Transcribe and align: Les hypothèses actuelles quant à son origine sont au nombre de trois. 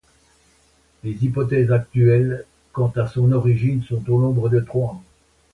Les 1.03 1.11
hypothèses 1.23 1.71
actuelles 1.71 2.47
quant 2.71 2.91
à 2.95 3.05
son 3.05 3.31
origine 3.33 3.83
sont 3.83 4.01
au 4.09 4.19
nombre 4.19 4.49
de 4.49 4.59
trois. 4.59 4.99